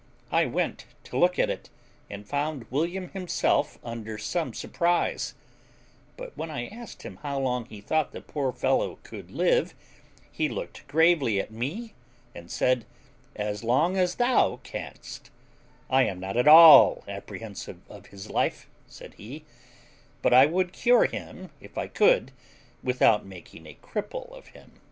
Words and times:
I 0.31 0.47
went 0.47 0.85
to 1.03 1.15
look 1.15 1.37
at 1.37 1.51
it, 1.51 1.69
and 2.09 2.27
found 2.27 2.65
William 2.71 3.09
himself 3.09 3.77
under 3.83 4.17
some 4.17 4.51
surprise; 4.51 5.35
but 6.17 6.35
when 6.35 6.49
I 6.49 6.65
asked 6.69 7.03
him 7.03 7.17
how 7.17 7.37
long 7.37 7.65
he 7.65 7.81
thought 7.81 8.11
the 8.11 8.19
poor 8.19 8.51
fellow 8.51 8.97
could 9.03 9.29
live, 9.29 9.75
he 10.31 10.49
looked 10.49 10.87
gravely 10.87 11.39
at 11.39 11.51
me, 11.51 11.93
and 12.33 12.49
said, 12.49 12.85
"As 13.35 13.63
long 13.63 13.95
as 13.95 14.15
thou 14.15 14.59
canst; 14.63 15.29
I 15.87 16.05
am 16.05 16.19
not 16.19 16.35
at 16.35 16.47
all 16.47 17.03
apprehensive 17.07 17.81
of 17.87 18.07
his 18.07 18.27
life," 18.27 18.67
said 18.87 19.13
he, 19.19 19.45
"but 20.23 20.33
I 20.33 20.47
would 20.47 20.73
cure 20.73 21.05
him, 21.05 21.51
if 21.59 21.77
I 21.77 21.85
could, 21.85 22.31
without 22.81 23.23
making 23.23 23.67
a 23.67 23.77
cripple 23.83 24.35
of 24.35 24.47
him." 24.47 24.79